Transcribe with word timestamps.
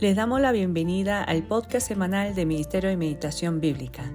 Les 0.00 0.16
damos 0.16 0.40
la 0.40 0.50
bienvenida 0.50 1.22
al 1.22 1.42
podcast 1.42 1.86
semanal 1.86 2.34
de 2.34 2.46
Ministerio 2.46 2.88
de 2.88 2.96
Meditación 2.96 3.60
Bíblica. 3.60 4.10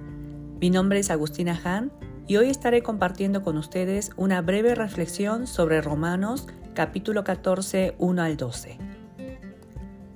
Mi 0.60 0.68
nombre 0.68 0.98
es 0.98 1.12
Agustina 1.12 1.60
Han 1.62 1.92
y 2.26 2.38
hoy 2.38 2.50
estaré 2.50 2.82
compartiendo 2.82 3.44
con 3.44 3.56
ustedes 3.56 4.10
una 4.16 4.42
breve 4.42 4.74
reflexión 4.74 5.46
sobre 5.46 5.80
Romanos 5.80 6.48
capítulo 6.74 7.22
14, 7.22 7.94
1 7.98 8.20
al 8.20 8.36
12. 8.36 8.78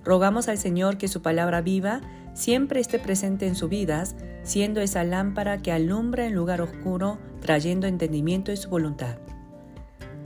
Rogamos 0.04 0.48
al 0.48 0.58
Señor 0.58 0.98
que 0.98 1.06
su 1.06 1.22
palabra 1.22 1.60
viva 1.60 2.00
siempre 2.34 2.80
esté 2.80 2.98
presente 2.98 3.46
en 3.46 3.54
sus 3.54 3.70
vidas, 3.70 4.16
siendo 4.42 4.80
esa 4.80 5.04
lámpara 5.04 5.58
que 5.58 5.70
alumbra 5.70 6.26
en 6.26 6.34
lugar 6.34 6.62
oscuro, 6.62 7.18
trayendo 7.40 7.86
entendimiento 7.86 8.50
de 8.50 8.56
su 8.56 8.70
voluntad. 8.70 9.18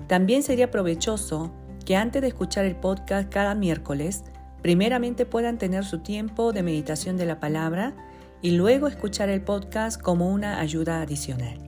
También 0.06 0.42
sería 0.42 0.70
provechoso 0.70 1.52
que 1.84 1.96
antes 1.96 2.22
de 2.22 2.28
escuchar 2.28 2.64
el 2.64 2.76
podcast 2.76 3.30
cada 3.30 3.54
miércoles, 3.54 4.24
primeramente 4.64 5.26
puedan 5.26 5.58
tener 5.58 5.84
su 5.84 5.98
tiempo 5.98 6.54
de 6.54 6.62
meditación 6.62 7.18
de 7.18 7.26
la 7.26 7.38
palabra 7.38 7.92
y 8.40 8.52
luego 8.52 8.88
escuchar 8.88 9.28
el 9.28 9.42
podcast 9.42 10.00
como 10.00 10.30
una 10.30 10.58
ayuda 10.58 11.02
adicional. 11.02 11.58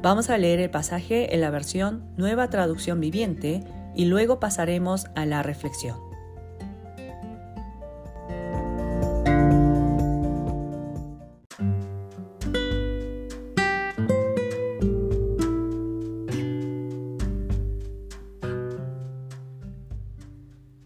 Vamos 0.00 0.30
a 0.30 0.38
leer 0.38 0.60
el 0.60 0.70
pasaje 0.70 1.34
en 1.34 1.40
la 1.40 1.50
versión 1.50 2.04
Nueva 2.16 2.48
Traducción 2.48 3.00
Viviente 3.00 3.64
y 3.96 4.04
luego 4.04 4.38
pasaremos 4.38 5.06
a 5.16 5.26
la 5.26 5.42
reflexión. 5.42 6.09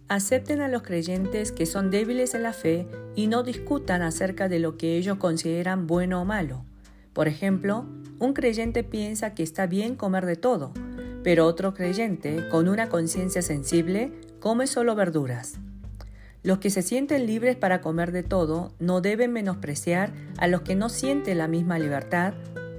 Acepten 0.09 0.61
a 0.61 0.69
los 0.69 0.83
creyentes 0.83 1.51
que 1.51 1.65
son 1.65 1.91
débiles 1.91 2.35
en 2.35 2.43
la 2.43 2.53
fe 2.53 2.87
y 3.15 3.27
no 3.27 3.43
discutan 3.43 4.03
acerca 4.03 4.49
de 4.49 4.59
lo 4.59 4.77
que 4.77 4.99
ellos 4.99 5.17
consideran 5.17 5.87
bueno 5.87 6.21
o 6.21 6.25
malo. 6.27 6.65
Por 7.15 7.27
ejemplo, 7.27 7.87
un 8.19 8.35
creyente 8.35 8.85
piensa 8.85 9.35
que 9.35 9.43
está 9.43 9.67
bien 9.67 9.97
comer 9.97 10.27
de 10.27 10.37
todo, 10.37 10.73
pero 11.23 11.47
otro 11.47 11.73
creyente, 11.73 12.49
con 12.51 12.69
una 12.69 12.91
conciencia 12.91 13.41
sensible, 13.41 14.13
come 14.41 14.67
solo 14.67 14.95
verduras. 14.95 15.55
Los 16.43 16.59
que 16.59 16.69
se 16.69 16.83
sienten 16.83 17.25
libres 17.25 17.57
para 17.57 17.81
comer 17.81 18.13
de 18.13 18.23
todo 18.23 18.75
no 18.79 19.01
deben 19.01 19.33
menospreciar 19.33 20.13
a 20.37 20.47
los 20.49 20.61
que 20.61 20.75
no 20.75 20.91
sienten 20.91 21.39
la 21.39 21.49
misma 21.49 21.79
libertad 21.79 22.35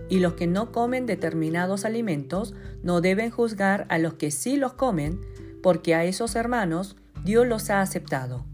y 0.10 0.20
los 0.20 0.34
que 0.34 0.46
no 0.46 0.72
comen 0.72 1.08
determinados 1.08 1.86
alimentos 1.86 2.54
no 2.84 3.02
deben 3.02 3.32
juzgar 3.32 3.88
a 3.90 3.98
los 3.98 4.14
que 4.14 4.30
sí 4.30 4.58
los 4.58 4.74
comen, 4.74 5.20
porque 5.64 5.96
a 5.96 6.04
esos 6.04 6.36
hermanos 6.36 6.96
Dios 7.26 7.48
los 7.48 7.72
ha 7.72 7.82
aceptado. 7.82 8.46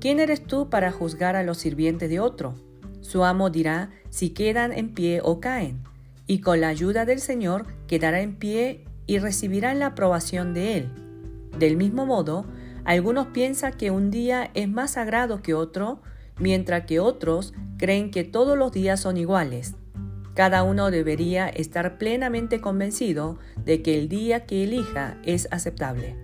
¿Quién 0.00 0.20
eres 0.20 0.46
tú 0.46 0.70
para 0.70 0.92
juzgar 0.92 1.34
a 1.34 1.42
los 1.42 1.58
sirvientes 1.58 2.08
de 2.08 2.20
otro? 2.20 2.54
Su 3.00 3.24
amo 3.24 3.50
dirá 3.50 3.90
si 4.08 4.30
quedan 4.30 4.72
en 4.72 4.94
pie 4.94 5.20
o 5.20 5.40
caen, 5.40 5.82
y 6.28 6.38
con 6.38 6.60
la 6.60 6.68
ayuda 6.68 7.06
del 7.06 7.18
Señor 7.18 7.66
quedará 7.88 8.20
en 8.20 8.36
pie 8.36 8.84
y 9.06 9.18
recibirán 9.18 9.80
la 9.80 9.86
aprobación 9.86 10.54
de 10.54 10.76
Él. 10.76 10.88
Del 11.58 11.76
mismo 11.76 12.06
modo, 12.06 12.46
algunos 12.84 13.26
piensan 13.26 13.72
que 13.72 13.90
un 13.90 14.12
día 14.12 14.48
es 14.54 14.68
más 14.68 14.92
sagrado 14.92 15.42
que 15.42 15.54
otro, 15.54 16.00
mientras 16.38 16.86
que 16.86 17.00
otros 17.00 17.52
creen 17.78 18.12
que 18.12 18.22
todos 18.22 18.56
los 18.56 18.70
días 18.70 19.00
son 19.00 19.16
iguales. 19.16 19.74
Cada 20.34 20.62
uno 20.62 20.92
debería 20.92 21.48
estar 21.48 21.98
plenamente 21.98 22.60
convencido 22.60 23.38
de 23.64 23.82
que 23.82 23.98
el 23.98 24.08
día 24.08 24.46
que 24.46 24.62
elija 24.62 25.18
es 25.24 25.48
aceptable. 25.50 26.16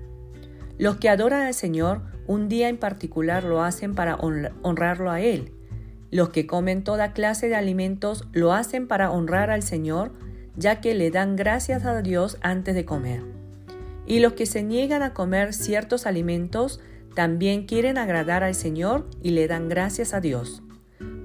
Los 0.80 0.96
que 0.96 1.10
adoran 1.10 1.42
al 1.42 1.52
Señor 1.52 2.00
un 2.26 2.48
día 2.48 2.70
en 2.70 2.78
particular 2.78 3.44
lo 3.44 3.62
hacen 3.62 3.94
para 3.94 4.14
honrarlo 4.16 5.10
a 5.10 5.20
Él. 5.20 5.52
Los 6.10 6.30
que 6.30 6.46
comen 6.46 6.84
toda 6.84 7.12
clase 7.12 7.50
de 7.50 7.54
alimentos 7.54 8.26
lo 8.32 8.54
hacen 8.54 8.88
para 8.88 9.10
honrar 9.10 9.50
al 9.50 9.62
Señor, 9.62 10.14
ya 10.56 10.80
que 10.80 10.94
le 10.94 11.10
dan 11.10 11.36
gracias 11.36 11.84
a 11.84 12.00
Dios 12.00 12.38
antes 12.40 12.74
de 12.74 12.86
comer. 12.86 13.22
Y 14.06 14.20
los 14.20 14.32
que 14.32 14.46
se 14.46 14.62
niegan 14.62 15.02
a 15.02 15.12
comer 15.12 15.52
ciertos 15.52 16.06
alimentos 16.06 16.80
también 17.14 17.66
quieren 17.66 17.98
agradar 17.98 18.42
al 18.42 18.54
Señor 18.54 19.06
y 19.22 19.32
le 19.32 19.48
dan 19.48 19.69
gracias 19.69 20.14
a 20.14 20.22
Dios. 20.22 20.62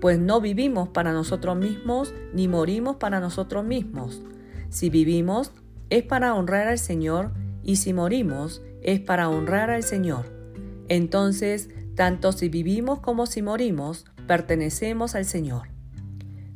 Pues 0.02 0.20
no 0.20 0.42
vivimos 0.42 0.90
para 0.90 1.14
nosotros 1.14 1.56
mismos 1.56 2.14
ni 2.34 2.50
morimos 2.50 2.98
para 2.98 3.22
nosotros 3.22 3.64
mismos. 3.64 4.22
Si 4.68 4.90
vivimos 4.90 5.54
es 5.90 6.04
para 6.04 6.36
honrar 6.36 6.68
al 6.68 6.78
Señor 6.78 7.32
y 7.64 7.78
si 7.78 7.94
morimos 7.94 8.62
es 8.86 9.00
para 9.00 9.30
honrar 9.30 9.72
al 9.72 9.84
Señor. 9.84 10.32
Entonces, 10.88 11.70
tanto 11.96 12.32
si 12.32 12.50
vivimos 12.50 13.00
como 13.00 13.26
si 13.26 13.42
morimos, 13.42 14.06
pertenecemos 14.28 15.16
al 15.16 15.26
Señor. 15.26 15.70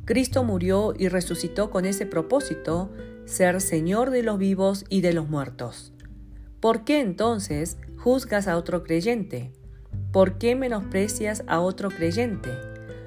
Cristo 0.04 0.44
murió 0.44 0.94
y 0.96 1.08
resucitó 1.08 1.70
con 1.70 1.84
ese 1.84 2.06
propósito, 2.06 2.90
ser 3.26 3.60
Señor 3.60 4.10
de 4.10 4.22
los 4.22 4.38
vivos 4.38 4.84
y 4.88 5.00
de 5.00 5.12
los 5.12 5.28
muertos. 5.28 5.92
¿Por 6.60 6.84
qué 6.84 7.00
entonces 7.00 7.78
juzgas 7.98 8.48
a 8.48 8.56
otro 8.56 8.84
creyente? 8.84 9.52
¿Por 10.12 10.38
qué 10.38 10.54
menosprecias 10.54 11.42
a 11.46 11.60
otro 11.60 11.90
creyente? 11.90 12.50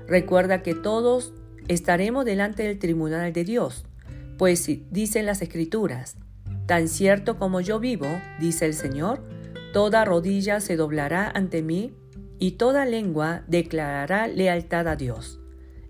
Recuerda 0.08 0.64
que 0.64 0.76
todos 0.76 1.34
estaremos 1.68 2.26
delante 2.26 2.64
del 2.64 2.80
tribunal 2.80 3.32
de 3.32 3.44
Dios, 3.46 3.86
pues 4.38 4.70
dicen 4.92 5.26
las 5.26 5.42
escrituras, 5.42 6.18
Tan 6.66 6.88
cierto 6.88 7.38
como 7.38 7.60
yo 7.60 7.80
vivo, 7.80 8.08
dice 8.40 8.66
el 8.66 8.74
Señor, 8.74 9.22
toda 9.74 10.06
rodilla 10.06 10.62
se 10.62 10.78
doblará 10.78 11.30
ante 11.30 11.62
mí 11.62 11.94
y 12.40 12.52
toda 12.52 12.86
lengua 12.86 13.44
declarará 13.48 14.28
lealtad 14.28 14.88
a 14.88 14.96
Dios. 14.96 15.42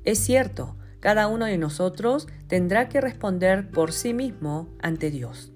Es 0.03 0.19
cierto, 0.19 0.75
cada 0.99 1.27
uno 1.27 1.45
de 1.45 1.57
nosotros 1.57 2.27
tendrá 2.47 2.89
que 2.89 3.01
responder 3.01 3.69
por 3.69 3.91
sí 3.91 4.13
mismo 4.13 4.67
ante 4.81 5.11
Dios. 5.11 5.51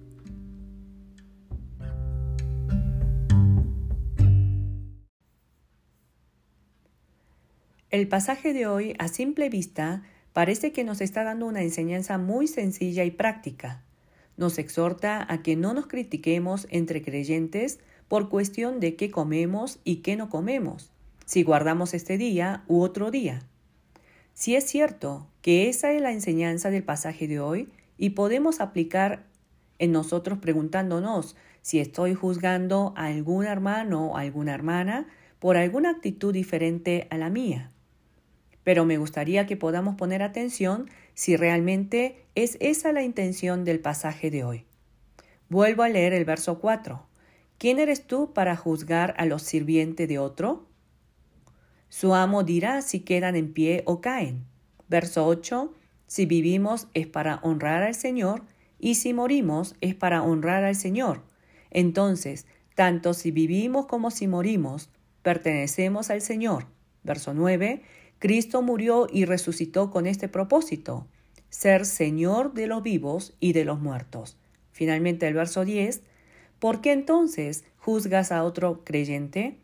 El 7.89 8.07
pasaje 8.07 8.53
de 8.53 8.67
hoy, 8.67 8.93
a 8.99 9.07
simple 9.07 9.49
vista, 9.49 10.03
parece 10.33 10.73
que 10.73 10.83
nos 10.83 11.01
está 11.01 11.23
dando 11.23 11.47
una 11.47 11.63
enseñanza 11.63 12.17
muy 12.17 12.47
sencilla 12.47 13.05
y 13.05 13.11
práctica. 13.11 13.86
Nos 14.37 14.57
exhorta 14.59 15.25
a 15.27 15.41
que 15.41 15.55
no 15.55 15.73
nos 15.73 15.87
critiquemos 15.87 16.67
entre 16.69 17.01
creyentes 17.01 17.79
por 18.07 18.29
cuestión 18.29 18.79
de 18.79 18.95
qué 18.95 19.11
comemos 19.11 19.79
y 19.83 19.97
qué 19.97 20.15
no 20.15 20.29
comemos, 20.29 20.91
si 21.25 21.43
guardamos 21.43 21.93
este 21.93 22.17
día 22.17 22.63
u 22.67 22.81
otro 22.81 23.11
día. 23.11 23.41
Si 24.33 24.55
es 24.55 24.65
cierto 24.65 25.27
que 25.41 25.67
esa 25.67 25.91
es 25.91 26.01
la 26.01 26.11
enseñanza 26.11 26.69
del 26.69 26.83
pasaje 26.83 27.27
de 27.27 27.39
hoy 27.39 27.69
y 27.97 28.11
podemos 28.11 28.61
aplicar 28.61 29.25
en 29.79 29.91
nosotros 29.91 30.37
preguntándonos 30.39 31.35
si 31.61 31.79
estoy 31.79 32.13
juzgando 32.13 32.93
a 32.95 33.07
algún 33.07 33.45
hermano 33.45 34.11
o 34.11 34.17
alguna 34.17 34.53
hermana 34.53 35.07
por 35.39 35.57
alguna 35.57 35.89
actitud 35.89 36.33
diferente 36.33 37.07
a 37.09 37.17
la 37.17 37.29
mía 37.29 37.71
pero 38.67 38.83
me 38.83 38.97
gustaría 38.97 39.45
que 39.45 39.55
podamos 39.55 39.95
poner 39.95 40.21
atención 40.21 40.89
si 41.13 41.37
realmente 41.37 42.25
es 42.35 42.57
esa 42.59 42.91
la 42.91 43.01
intención 43.01 43.63
del 43.63 43.79
pasaje 43.79 44.29
de 44.29 44.43
hoy. 44.43 44.65
Vuelvo 45.47 45.83
a 45.83 45.87
leer 45.87 46.11
el 46.11 46.25
verso 46.25 46.59
4. 46.59 47.07
¿Quién 47.57 47.79
eres 47.79 48.05
tú 48.07 48.33
para 48.33 48.57
juzgar 48.57 49.15
a 49.19 49.25
los 49.25 49.43
sirvientes 49.43 50.09
de 50.09 50.19
otro? 50.19 50.67
Su 51.87 52.13
amo 52.13 52.43
dirá 52.43 52.81
si 52.81 52.99
quedan 52.99 53.37
en 53.37 53.53
pie 53.53 53.83
o 53.85 54.01
caen. 54.01 54.43
Verso 54.89 55.25
8. 55.25 55.73
Si 56.07 56.25
vivimos 56.25 56.89
es 56.93 57.07
para 57.07 57.35
honrar 57.43 57.83
al 57.83 57.95
Señor 57.95 58.43
y 58.79 58.95
si 58.95 59.13
morimos 59.13 59.77
es 59.79 59.95
para 59.95 60.23
honrar 60.23 60.65
al 60.65 60.75
Señor. 60.75 61.23
Entonces, 61.71 62.47
tanto 62.75 63.13
si 63.13 63.31
vivimos 63.31 63.85
como 63.85 64.11
si 64.11 64.27
morimos, 64.27 64.89
pertenecemos 65.21 66.09
al 66.09 66.19
Señor. 66.19 66.67
Verso 67.03 67.33
9. 67.33 67.81
Cristo 68.19 68.61
murió 68.61 69.07
y 69.11 69.25
resucitó 69.25 69.91
con 69.91 70.07
este 70.07 70.27
propósito, 70.27 71.05
ser 71.49 71.85
Señor 71.85 72.53
de 72.53 72.67
los 72.67 72.83
vivos 72.83 73.35
y 73.39 73.53
de 73.53 73.65
los 73.65 73.79
muertos. 73.79 74.37
Finalmente 74.71 75.27
el 75.27 75.33
verso 75.33 75.65
10, 75.65 76.01
¿por 76.59 76.81
qué 76.81 76.91
entonces 76.91 77.63
juzgas 77.77 78.31
a 78.31 78.43
otro 78.43 78.83
creyente? 78.83 79.57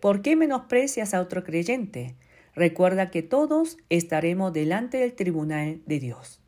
¿Por 0.00 0.22
qué 0.22 0.34
menosprecias 0.34 1.12
a 1.12 1.20
otro 1.20 1.44
creyente? 1.44 2.14
Recuerda 2.54 3.10
que 3.10 3.22
todos 3.22 3.76
estaremos 3.90 4.52
delante 4.52 4.98
del 4.98 5.14
tribunal 5.14 5.80
de 5.86 6.00
Dios. 6.00 6.40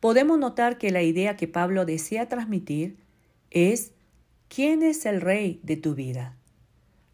Podemos 0.00 0.38
notar 0.38 0.78
que 0.78 0.90
la 0.90 1.02
idea 1.02 1.36
que 1.36 1.48
Pablo 1.48 1.84
desea 1.84 2.28
transmitir 2.28 2.96
es 3.50 3.92
¿quién 4.48 4.82
es 4.82 5.06
el 5.06 5.20
rey 5.20 5.60
de 5.62 5.76
tu 5.76 5.94
vida? 5.94 6.36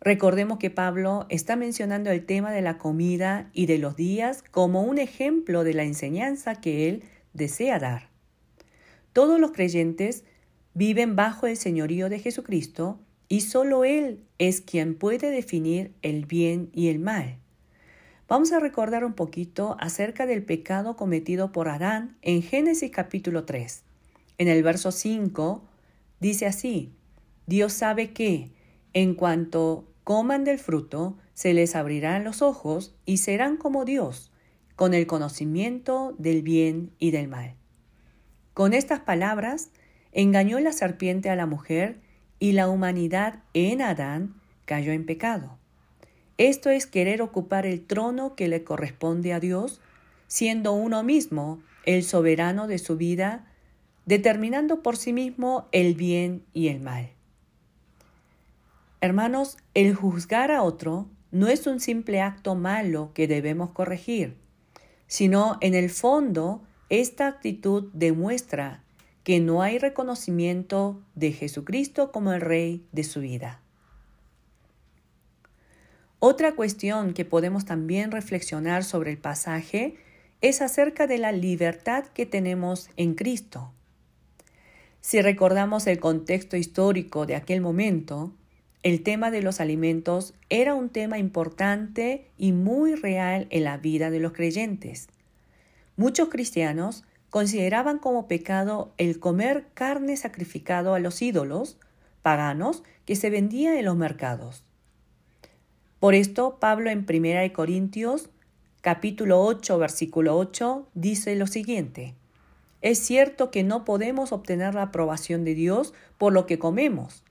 Recordemos 0.01 0.59
que 0.59 0.71
Pablo 0.71 1.27
está 1.29 1.57
mencionando 1.57 2.11
el 2.11 2.25
tema 2.25 2.53
de 2.53 2.63
la 2.63 2.79
comida 2.79 3.51
y 3.53 3.67
de 3.67 3.79
los 3.79 3.97
días 3.97 4.43
como 4.51 4.83
un 4.83 4.99
ejemplo 4.99 5.63
de 5.63 5.75
la 5.75 5.85
enseñanza 5.85 6.55
que 6.55 6.89
él 6.89 7.05
desea 7.35 7.79
dar. 7.79 8.09
Todos 9.13 9.39
los 9.39 9.53
creyentes 9.53 10.25
viven 10.75 11.17
bajo 11.17 11.47
el 11.47 11.57
señorío 11.57 12.09
de 12.09 12.19
Jesucristo 12.21 12.99
y 13.29 13.43
solo 13.43 13.85
Él 13.85 14.25
es 14.39 14.61
quien 14.61 14.95
puede 14.95 15.31
definir 15.31 15.93
el 16.03 16.27
bien 16.27 16.71
y 16.73 16.89
el 16.89 16.99
mal. 16.99 17.39
Vamos 18.29 18.53
a 18.53 18.61
recordar 18.61 19.05
un 19.05 19.15
poquito 19.15 19.77
acerca 19.81 20.27
del 20.27 20.45
pecado 20.45 20.97
cometido 20.97 21.53
por 21.53 21.69
Adán 21.69 22.17
en 22.23 22.43
Génesis 22.43 22.91
capítulo 22.91 23.45
3. 23.45 23.83
En 24.39 24.49
el 24.49 24.63
verso 24.63 24.93
5 24.93 25.63
dice 26.21 26.47
así, 26.47 26.93
Dios 27.47 27.73
sabe 27.73 28.13
que, 28.13 28.51
en 28.93 29.15
cuanto 29.15 29.90
coman 30.11 30.43
del 30.43 30.59
fruto, 30.59 31.17
se 31.35 31.55
les 31.55 31.77
abrirán 31.77 32.25
los 32.25 32.43
ojos 32.43 32.97
y 33.07 33.19
serán 33.19 33.57
como 33.57 33.85
Dios, 33.85 34.33
con 34.75 34.93
el 34.93 35.07
conocimiento 35.07 36.17
del 36.19 36.43
bien 36.43 36.91
y 36.99 37.13
del 37.13 37.29
mal. 37.29 37.55
Con 38.53 38.75
estas 38.75 38.99
palabras, 38.99 39.71
engañó 40.11 40.59
la 40.59 40.73
serpiente 40.73 41.31
a 41.31 41.37
la 41.37 41.47
mujer 41.47 42.01
y 42.41 42.55
la 42.55 42.69
humanidad 42.69 43.45
en 43.55 43.83
Adán 43.83 44.35
cayó 44.65 44.91
en 44.91 45.07
pecado. 45.07 45.61
Esto 46.39 46.71
es 46.71 46.89
querer 46.89 47.23
ocupar 47.23 47.65
el 47.65 47.87
trono 47.87 48.35
que 48.35 48.49
le 48.49 48.65
corresponde 48.65 49.33
a 49.33 49.39
Dios, 49.39 49.81
siendo 50.27 50.73
uno 50.73 51.05
mismo 51.05 51.63
el 51.87 52.03
soberano 52.03 52.67
de 52.67 52.79
su 52.79 52.97
vida, 52.97 53.47
determinando 54.07 54.83
por 54.83 54.97
sí 54.97 55.13
mismo 55.13 55.69
el 55.71 55.95
bien 55.95 56.43
y 56.53 56.67
el 56.67 56.81
mal. 56.81 57.13
Hermanos, 59.03 59.57
el 59.73 59.95
juzgar 59.95 60.51
a 60.51 60.63
otro 60.63 61.09
no 61.31 61.49
es 61.49 61.67
un 61.67 61.81
simple 61.81 62.21
acto 62.21 62.55
malo 62.55 63.13
que 63.15 63.27
debemos 63.27 63.71
corregir, 63.71 64.37
sino 65.07 65.57
en 65.63 65.75
el 65.75 65.89
fondo 65.89 66.63
esta 66.91 67.27
actitud 67.27 67.89
demuestra 67.95 68.85
que 69.25 69.41
no 69.41 69.63
hay 69.63 69.79
reconocimiento 69.79 71.01
de 71.15 71.33
Jesucristo 71.33 72.13
como 72.13 72.33
el 72.33 72.43
Rey 72.43 72.85
de 72.93 73.05
su 73.05 73.21
vida. 73.21 73.61
Otra 76.19 76.55
cuestión 76.55 77.15
que 77.15 77.25
podemos 77.25 77.65
también 77.65 78.11
reflexionar 78.11 78.85
sobre 78.85 79.13
el 79.13 79.19
pasaje 79.19 79.97
es 80.43 80.61
acerca 80.61 81.07
de 81.07 81.17
la 81.17 81.33
libertad 81.33 82.05
que 82.09 82.27
tenemos 82.27 82.91
en 82.97 83.15
Cristo. 83.15 83.73
Si 85.01 85.23
recordamos 85.23 85.87
el 85.87 85.99
contexto 85.99 86.59
histórico 86.59 87.25
de 87.25 87.37
aquel 87.37 87.63
momento, 87.63 88.35
el 88.83 89.03
tema 89.03 89.31
de 89.31 89.43
los 89.43 89.61
alimentos 89.61 90.35
era 90.49 90.75
un 90.75 90.89
tema 90.89 91.19
importante 91.19 92.31
y 92.39 92.53
muy 92.53 92.95
real 92.95 93.47
en 93.51 93.65
la 93.65 93.77
vida 93.77 94.11
de 94.11 94.21
los 94.21 94.33
creyentes. 94.33 95.09
Muchos 95.97 96.31
cristianos 96.31 97.05
consideraban 97.29 97.99
como 97.99 98.27
pecado 98.27 98.93
el 98.97 99.21
comer 99.21 99.67
carne 99.75 100.17
sacrificado 100.17 100.95
a 100.95 100.99
los 100.99 101.21
ídolos 101.21 101.79
paganos 102.23 102.83
que 103.05 103.17
se 103.17 103.29
vendía 103.29 103.79
en 103.79 103.85
los 103.85 103.97
mercados. 103.97 104.65
Por 105.99 106.15
esto, 106.15 106.57
Pablo 106.59 106.89
en 106.89 107.07
1 107.09 107.53
Corintios 107.53 108.31
capítulo 108.81 109.43
8, 109.43 109.79
versículo 109.79 110.39
8 110.39 110.89
dice 110.95 111.37
lo 111.37 111.47
siguiente: 111.47 112.15
Es 112.81 112.99
cierto 112.99 113.51
que 113.51 113.63
no 113.63 113.85
podemos 113.85 114.33
obtener 114.33 114.75
la 114.75 114.85
aprobación 114.85 115.45
de 115.45 115.55
Dios 115.55 115.93
por 116.17 116.33
lo 116.33 116.47
que 116.47 116.59
comemos. 116.59 117.23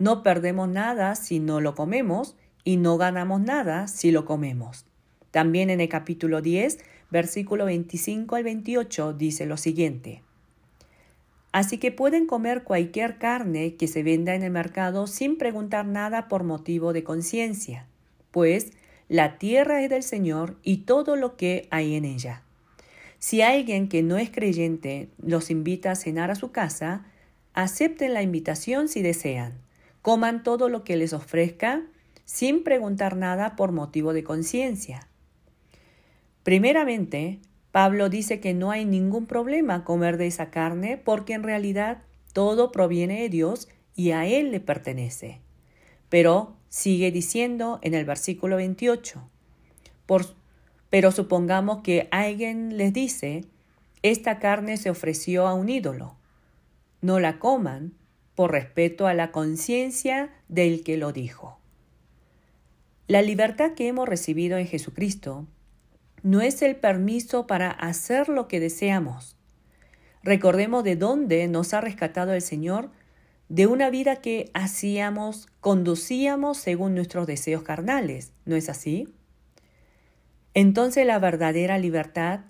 No 0.00 0.24
perdemos 0.24 0.68
nada 0.68 1.14
si 1.14 1.38
no 1.38 1.60
lo 1.60 1.76
comemos 1.76 2.34
y 2.64 2.76
no 2.76 2.98
ganamos 2.98 3.40
nada 3.40 3.86
si 3.86 4.10
lo 4.10 4.24
comemos. 4.24 4.84
También 5.30 5.70
en 5.70 5.80
el 5.80 5.88
capítulo 5.88 6.42
10, 6.42 6.80
versículo 7.12 7.66
25 7.66 8.34
al 8.34 8.42
28 8.42 9.12
dice 9.12 9.46
lo 9.46 9.56
siguiente: 9.56 10.24
Así 11.52 11.78
que 11.78 11.92
pueden 11.92 12.26
comer 12.26 12.64
cualquier 12.64 13.18
carne 13.18 13.76
que 13.76 13.86
se 13.86 14.02
venda 14.02 14.34
en 14.34 14.42
el 14.42 14.50
mercado 14.50 15.06
sin 15.06 15.38
preguntar 15.38 15.86
nada 15.86 16.26
por 16.26 16.42
motivo 16.42 16.92
de 16.92 17.04
conciencia 17.04 17.86
pues 18.30 18.72
la 19.08 19.38
tierra 19.38 19.82
es 19.82 19.90
del 19.90 20.02
Señor 20.02 20.56
y 20.62 20.78
todo 20.78 21.16
lo 21.16 21.36
que 21.36 21.66
hay 21.70 21.94
en 21.94 22.04
ella. 22.04 22.42
Si 23.18 23.42
alguien 23.42 23.88
que 23.88 24.02
no 24.02 24.16
es 24.16 24.30
creyente 24.30 25.08
los 25.18 25.50
invita 25.50 25.90
a 25.90 25.96
cenar 25.96 26.30
a 26.30 26.36
su 26.36 26.52
casa, 26.52 27.04
acepten 27.52 28.14
la 28.14 28.22
invitación 28.22 28.88
si 28.88 29.02
desean. 29.02 29.54
Coman 30.02 30.42
todo 30.42 30.68
lo 30.68 30.84
que 30.84 30.96
les 30.96 31.12
ofrezca 31.12 31.82
sin 32.24 32.62
preguntar 32.64 33.16
nada 33.16 33.56
por 33.56 33.72
motivo 33.72 34.12
de 34.12 34.24
conciencia. 34.24 35.08
Primeramente, 36.42 37.40
Pablo 37.72 38.08
dice 38.08 38.40
que 38.40 38.54
no 38.54 38.70
hay 38.70 38.84
ningún 38.84 39.26
problema 39.26 39.84
comer 39.84 40.16
de 40.16 40.26
esa 40.26 40.50
carne 40.50 40.96
porque 40.96 41.34
en 41.34 41.42
realidad 41.42 42.02
todo 42.32 42.72
proviene 42.72 43.22
de 43.22 43.28
Dios 43.28 43.68
y 43.94 44.12
a 44.12 44.26
Él 44.26 44.50
le 44.50 44.60
pertenece. 44.60 45.40
Pero 46.08 46.56
sigue 46.68 47.10
diciendo 47.10 47.78
en 47.82 47.94
el 47.94 48.04
versículo 48.04 48.56
28, 48.56 49.28
pero 50.88 51.12
supongamos 51.12 51.82
que 51.82 52.08
alguien 52.10 52.76
les 52.76 52.92
dice, 52.92 53.44
esta 54.02 54.38
carne 54.38 54.76
se 54.76 54.90
ofreció 54.90 55.46
a 55.46 55.54
un 55.54 55.68
ídolo. 55.68 56.16
No 57.00 57.20
la 57.20 57.38
coman 57.38 57.92
por 58.34 58.52
respeto 58.52 59.06
a 59.06 59.14
la 59.14 59.32
conciencia 59.32 60.30
del 60.48 60.82
que 60.82 60.96
lo 60.96 61.12
dijo. 61.12 61.58
La 63.06 63.22
libertad 63.22 63.72
que 63.72 63.88
hemos 63.88 64.08
recibido 64.08 64.56
en 64.56 64.66
Jesucristo 64.66 65.46
no 66.22 66.40
es 66.40 66.62
el 66.62 66.76
permiso 66.76 67.46
para 67.46 67.70
hacer 67.70 68.28
lo 68.28 68.46
que 68.46 68.60
deseamos. 68.60 69.36
Recordemos 70.22 70.84
de 70.84 70.96
dónde 70.96 71.48
nos 71.48 71.74
ha 71.74 71.80
rescatado 71.80 72.32
el 72.32 72.42
Señor 72.42 72.90
de 73.48 73.66
una 73.66 73.90
vida 73.90 74.16
que 74.16 74.50
hacíamos, 74.54 75.48
conducíamos 75.60 76.58
según 76.58 76.94
nuestros 76.94 77.26
deseos 77.26 77.62
carnales, 77.62 78.32
¿no 78.44 78.54
es 78.54 78.68
así? 78.68 79.08
Entonces 80.54 81.04
la 81.06 81.18
verdadera 81.18 81.78
libertad 81.78 82.40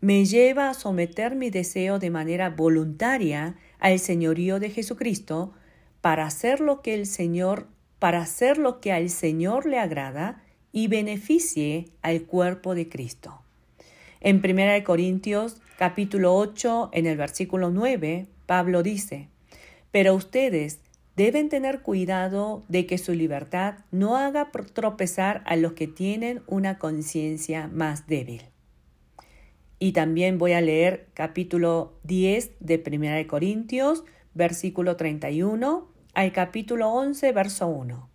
me 0.00 0.24
lleva 0.24 0.70
a 0.70 0.74
someter 0.74 1.36
mi 1.36 1.50
deseo 1.50 1.98
de 1.98 2.10
manera 2.10 2.50
voluntaria 2.50 3.56
al 3.82 3.98
señorío 3.98 4.60
de 4.60 4.70
Jesucristo 4.70 5.52
para 6.00 6.24
hacer 6.24 6.60
lo 6.60 6.82
que 6.82 6.94
el 6.94 7.04
Señor, 7.04 7.66
para 7.98 8.22
hacer 8.22 8.56
lo 8.56 8.80
que 8.80 8.92
al 8.92 9.10
Señor 9.10 9.66
le 9.66 9.78
agrada 9.78 10.40
y 10.70 10.86
beneficie 10.86 11.88
al 12.00 12.22
cuerpo 12.22 12.76
de 12.76 12.88
Cristo. 12.88 13.42
En 14.20 14.36
1 14.36 14.84
Corintios 14.84 15.56
capítulo 15.78 16.36
8 16.36 16.90
en 16.92 17.06
el 17.06 17.16
versículo 17.16 17.70
9, 17.70 18.28
Pablo 18.46 18.84
dice: 18.84 19.28
pero 19.90 20.14
ustedes 20.14 20.78
deben 21.16 21.48
tener 21.48 21.82
cuidado 21.82 22.62
de 22.68 22.86
que 22.86 22.98
su 22.98 23.12
libertad 23.14 23.74
no 23.90 24.16
haga 24.16 24.50
tropezar 24.72 25.42
a 25.44 25.56
los 25.56 25.72
que 25.72 25.88
tienen 25.88 26.42
una 26.46 26.78
conciencia 26.78 27.66
más 27.66 28.06
débil. 28.06 28.51
Y 29.82 29.90
también 29.90 30.38
voy 30.38 30.52
a 30.52 30.60
leer 30.60 31.08
capítulo 31.12 31.94
10 32.04 32.52
de 32.60 32.82
1 32.86 33.26
Corintios, 33.26 34.04
versículo 34.32 34.94
31, 34.94 35.88
al 36.14 36.32
capítulo 36.32 36.90
11, 36.90 37.32
verso 37.32 37.66
1. 37.66 38.08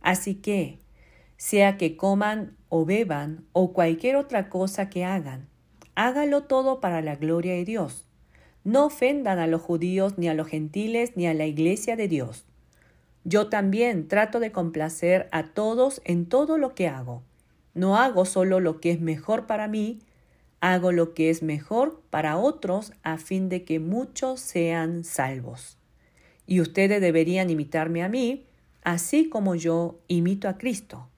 Así 0.00 0.34
que, 0.34 0.80
sea 1.36 1.76
que 1.76 1.96
coman 1.96 2.56
o 2.68 2.84
beban 2.84 3.44
o 3.52 3.72
cualquier 3.72 4.16
otra 4.16 4.48
cosa 4.48 4.90
que 4.90 5.04
hagan, 5.04 5.46
hágalo 5.94 6.42
todo 6.42 6.80
para 6.80 7.00
la 7.02 7.14
gloria 7.14 7.52
de 7.52 7.64
Dios 7.64 8.06
no 8.66 8.86
ofendan 8.86 9.38
a 9.38 9.46
los 9.46 9.62
judíos 9.62 10.18
ni 10.18 10.28
a 10.28 10.34
los 10.34 10.48
gentiles 10.48 11.12
ni 11.14 11.28
a 11.28 11.34
la 11.34 11.46
iglesia 11.46 11.94
de 11.94 12.08
Dios. 12.08 12.44
Yo 13.22 13.48
también 13.48 14.08
trato 14.08 14.40
de 14.40 14.50
complacer 14.50 15.28
a 15.30 15.44
todos 15.44 16.02
en 16.04 16.26
todo 16.26 16.58
lo 16.58 16.74
que 16.74 16.88
hago. 16.88 17.22
No 17.74 17.96
hago 17.96 18.24
solo 18.24 18.58
lo 18.58 18.80
que 18.80 18.90
es 18.90 19.00
mejor 19.00 19.46
para 19.46 19.68
mí, 19.68 20.00
hago 20.72 20.90
lo 20.90 21.14
que 21.14 21.30
es 21.30 21.42
mejor 21.42 22.02
para 22.10 22.36
otros 22.36 22.92
a 23.04 23.18
fin 23.18 23.48
de 23.48 23.64
que 23.64 23.78
muchos 23.78 24.40
sean 24.40 25.04
salvos. 25.04 25.78
Y 26.46 26.60
ustedes 26.60 27.00
deberían 27.00 27.50
imitarme 27.50 28.02
a 28.02 28.08
mí, 28.08 28.46
así 28.82 29.28
como 29.28 29.54
yo 29.54 30.00
imito 30.08 30.48
a 30.48 30.58
Cristo. 30.58 31.08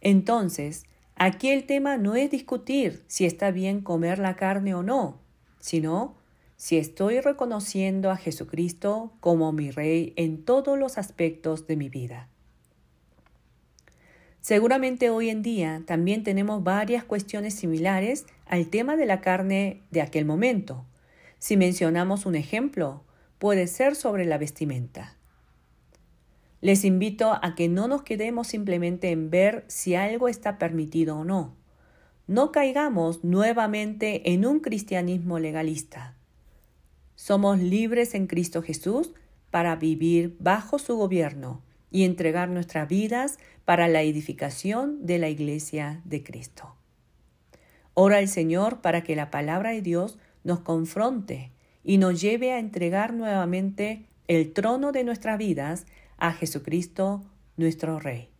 Entonces, 0.00 0.84
aquí 1.16 1.50
el 1.50 1.64
tema 1.66 1.98
no 1.98 2.16
es 2.16 2.30
discutir 2.30 3.02
si 3.08 3.26
está 3.26 3.50
bien 3.50 3.82
comer 3.82 4.18
la 4.18 4.36
carne 4.36 4.74
o 4.74 4.82
no, 4.82 5.18
sino 5.58 6.14
si 6.56 6.78
estoy 6.78 7.20
reconociendo 7.20 8.10
a 8.10 8.16
Jesucristo 8.16 9.12
como 9.20 9.52
mi 9.52 9.70
Rey 9.70 10.14
en 10.16 10.44
todos 10.44 10.78
los 10.78 10.96
aspectos 10.96 11.66
de 11.66 11.76
mi 11.76 11.90
vida. 11.90 12.28
Seguramente 14.40 15.10
hoy 15.10 15.28
en 15.28 15.42
día 15.42 15.82
también 15.86 16.24
tenemos 16.24 16.64
varias 16.64 17.04
cuestiones 17.04 17.54
similares 17.54 18.26
al 18.46 18.68
tema 18.68 18.96
de 18.96 19.04
la 19.04 19.20
carne 19.20 19.82
de 19.90 20.00
aquel 20.00 20.24
momento. 20.24 20.86
Si 21.38 21.56
mencionamos 21.56 22.24
un 22.24 22.34
ejemplo, 22.34 23.04
puede 23.38 23.66
ser 23.66 23.94
sobre 23.94 24.24
la 24.24 24.38
vestimenta. 24.38 25.16
Les 26.62 26.84
invito 26.84 27.38
a 27.42 27.54
que 27.54 27.68
no 27.68 27.86
nos 27.86 28.02
quedemos 28.02 28.46
simplemente 28.46 29.10
en 29.10 29.30
ver 29.30 29.64
si 29.68 29.94
algo 29.94 30.28
está 30.28 30.58
permitido 30.58 31.18
o 31.18 31.24
no. 31.24 31.54
No 32.26 32.52
caigamos 32.52 33.24
nuevamente 33.24 34.32
en 34.32 34.46
un 34.46 34.60
cristianismo 34.60 35.38
legalista. 35.38 36.16
Somos 37.14 37.58
libres 37.58 38.14
en 38.14 38.26
Cristo 38.26 38.62
Jesús, 38.62 39.12
para 39.50 39.74
vivir 39.76 40.36
bajo 40.38 40.78
su 40.78 40.96
gobierno 40.96 41.62
y 41.90 42.04
entregar 42.04 42.48
nuestras 42.48 42.88
vidas 42.88 43.38
para 43.64 43.88
la 43.88 44.02
edificación 44.02 45.04
de 45.06 45.18
la 45.18 45.28
iglesia 45.28 46.00
de 46.04 46.22
Cristo. 46.22 46.74
Ora 47.94 48.18
al 48.18 48.28
Señor 48.28 48.80
para 48.80 49.02
que 49.02 49.16
la 49.16 49.30
palabra 49.30 49.70
de 49.70 49.82
Dios 49.82 50.18
nos 50.44 50.60
confronte 50.60 51.52
y 51.82 51.98
nos 51.98 52.20
lleve 52.20 52.52
a 52.52 52.58
entregar 52.58 53.12
nuevamente 53.12 54.06
el 54.28 54.52
trono 54.52 54.92
de 54.92 55.04
nuestras 55.04 55.38
vidas 55.38 55.86
a 56.16 56.32
Jesucristo 56.32 57.22
nuestro 57.56 57.98
Rey. 57.98 58.30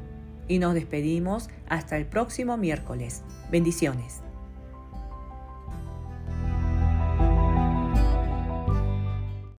y 0.48 0.58
nos 0.58 0.74
despedimos 0.74 1.48
hasta 1.68 1.96
el 1.96 2.06
próximo 2.06 2.56
miércoles. 2.56 3.22
Bendiciones. 3.50 4.22